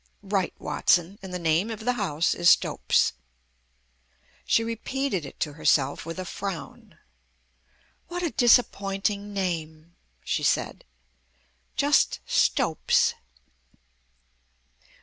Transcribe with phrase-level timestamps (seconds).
[0.23, 1.19] "Right, Watson.
[1.21, 3.13] And the name of the house is Stopes."
[4.47, 6.97] She repeated it to herself with a frown.
[8.07, 10.85] "What a disappointing name," she said.
[11.75, 13.13] "Just Stopes."